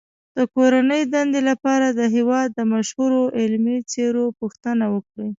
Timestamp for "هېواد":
2.15-2.47